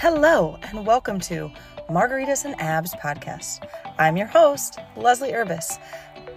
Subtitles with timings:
[0.00, 1.50] Hello, and welcome to
[1.90, 3.68] Margaritas and Abs podcast.
[3.98, 5.80] I'm your host, Leslie Urbis.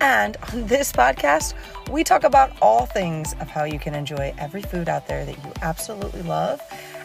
[0.01, 1.53] And on this podcast,
[1.91, 5.37] we talk about all things of how you can enjoy every food out there that
[5.37, 6.59] you absolutely love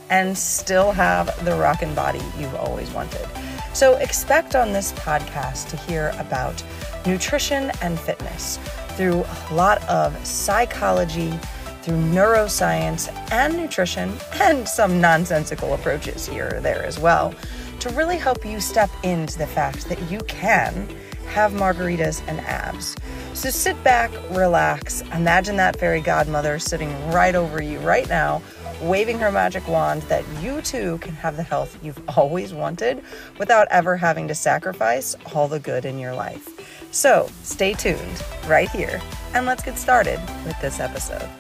[0.09, 3.29] and still have the rockin' body you've always wanted.
[3.75, 6.65] So, expect on this podcast to hear about
[7.05, 8.57] nutrition and fitness
[8.97, 11.39] through a lot of psychology
[11.87, 17.33] through neuroscience and nutrition and some nonsensical approaches here or there as well
[17.79, 20.89] to really help you step into the fact that you can
[21.29, 22.97] have margaritas and abs.
[23.35, 28.43] So sit back, relax, imagine that fairy godmother sitting right over you right now,
[28.83, 33.01] waving her magic wand that you too can have the health you've always wanted
[33.39, 36.49] without ever having to sacrifice all the good in your life.
[36.91, 39.01] So stay tuned right here
[39.35, 41.31] and let's get started with this episode.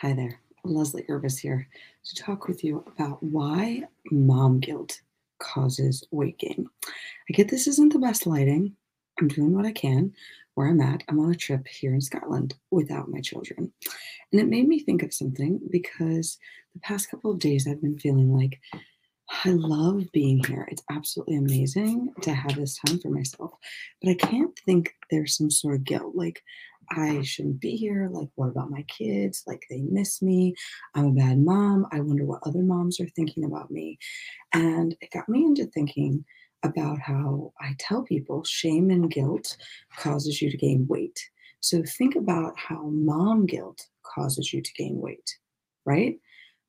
[0.00, 1.66] Hi there, Leslie Urbis here
[2.04, 3.82] to talk with you about why
[4.12, 5.00] mom guilt
[5.40, 6.68] causes weight gain.
[6.86, 8.76] I get this isn't the best lighting.
[9.18, 10.12] I'm doing what I can
[10.54, 11.02] where I'm at.
[11.08, 13.72] I'm on a trip here in Scotland without my children.
[14.30, 16.38] And it made me think of something because
[16.74, 18.60] the past couple of days I've been feeling like
[19.44, 20.68] I love being here.
[20.70, 23.50] It's absolutely amazing to have this time for myself.
[24.00, 26.14] But I can't think there's some sort of guilt.
[26.14, 26.40] Like,
[26.90, 28.08] I shouldn't be here.
[28.10, 29.42] Like, what about my kids?
[29.46, 30.54] Like, they miss me.
[30.94, 31.86] I'm a bad mom.
[31.92, 33.98] I wonder what other moms are thinking about me.
[34.52, 36.24] And it got me into thinking
[36.62, 39.56] about how I tell people shame and guilt
[39.96, 41.18] causes you to gain weight.
[41.60, 45.36] So think about how mom guilt causes you to gain weight,
[45.84, 46.16] right?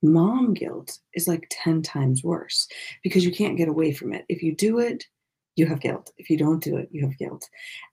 [0.02, 2.67] Mom guilt is like 10 times worse
[3.03, 4.25] because you can't get away from it.
[4.30, 5.06] If you do it,
[5.59, 6.11] you have guilt.
[6.17, 7.47] If you don't do it, you have guilt.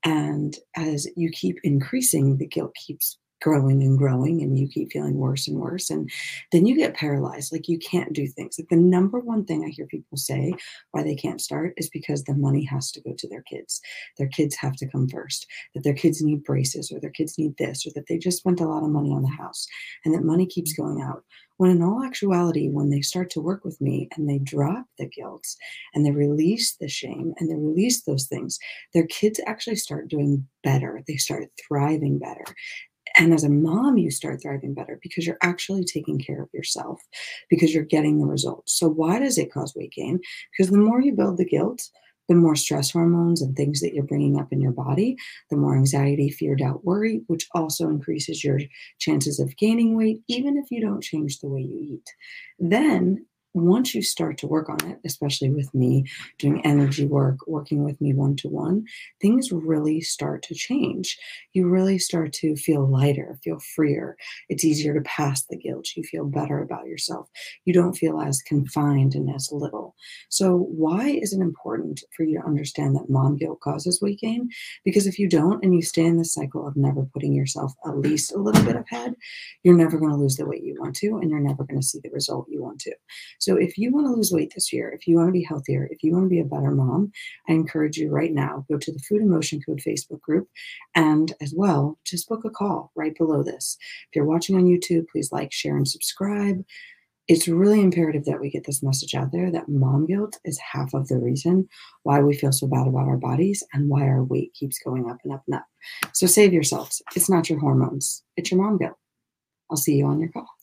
[0.05, 5.17] And as you keep increasing, the guilt keeps growing and growing and you keep feeling
[5.17, 6.11] worse and worse and
[6.53, 9.69] then you get paralyzed like you can't do things like the number one thing i
[9.69, 10.53] hear people say
[10.93, 13.81] why they can't start is because the money has to go to their kids
[14.19, 17.57] their kids have to come first that their kids need braces or their kids need
[17.59, 19.67] this or that they just spent a lot of money on the house
[20.05, 20.95] and that money keeps mm-hmm.
[20.95, 21.23] going out
[21.59, 25.07] when in all actuality, when they start to work with me and they drop the
[25.07, 25.47] guilt
[25.95, 28.59] and they release the shame and they release those things,
[28.93, 31.03] their kids actually start doing better.
[31.07, 32.45] They start thriving better.
[33.19, 37.01] And as a mom, you start thriving better because you're actually taking care of yourself
[37.49, 38.79] because you're getting the results.
[38.79, 40.21] So, why does it cause weight gain?
[40.53, 41.83] Because the more you build the guilt,
[42.29, 45.17] the more stress hormones and things that you're bringing up in your body,
[45.51, 48.59] the more anxiety, fear, doubt, worry, which also increases your
[48.99, 52.09] chances of gaining weight, even if you don't change the way you eat.
[52.59, 56.05] Then once you start to work on it, especially with me
[56.39, 58.85] doing energy work, working with me one to one,
[59.21, 61.19] things really start to change.
[61.55, 64.17] You really start to feel lighter, feel freer.
[64.49, 65.89] It's easier to pass the guilt.
[65.97, 67.29] You feel better about yourself.
[67.65, 69.95] You don't feel as confined and as little.
[70.29, 74.51] So, why is it important for you to understand that mom guilt causes weight gain?
[74.85, 77.99] Because if you don't and you stay in this cycle of never putting yourself at
[77.99, 79.15] least a little bit ahead,
[79.63, 81.87] you're never going to lose the weight you want to, and you're never going to
[81.87, 82.93] see the result you want to.
[83.55, 86.03] If you want to lose weight this year, if you want to be healthier, if
[86.03, 87.13] you want to be a better mom,
[87.49, 90.49] I encourage you right now go to the Food Emotion Code Facebook group
[90.97, 93.77] and as well just book a call right below this.
[94.11, 96.65] If you're watching on YouTube, please like, share, and subscribe.
[97.29, 100.95] It's really imperative that we get this message out there that mom guilt is half
[100.95, 101.69] of the reason
[102.05, 105.19] why we feel so bad about our bodies and why our weight keeps going up
[105.25, 105.67] and up and up.
[106.13, 107.03] So save yourselves.
[107.17, 108.97] It's not your hormones, it's your mom guilt.
[109.71, 110.56] I'll see you on your call.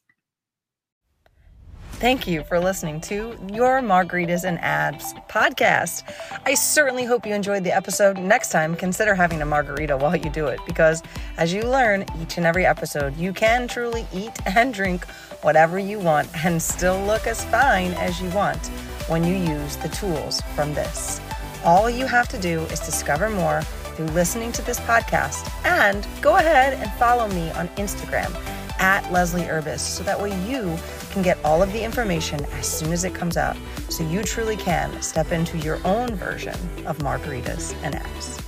[2.04, 6.04] Thank you for listening to your Margaritas and Abs podcast.
[6.46, 8.18] I certainly hope you enjoyed the episode.
[8.18, 11.02] Next time, consider having a margarita while you do it because
[11.38, 15.06] as you learn each and every episode, you can truly eat and drink
[15.44, 18.68] whatever you want and still look as fine as you want
[19.08, 21.22] when you use the tools from this.
[21.64, 26.36] All you have to do is discover more through listening to this podcast and go
[26.36, 28.36] ahead and follow me on Instagram
[28.80, 30.78] at Leslie Urbis so that way you
[31.14, 33.56] can get all of the information as soon as it comes out
[33.88, 36.56] so you truly can step into your own version
[36.88, 38.43] of margaritas and abs.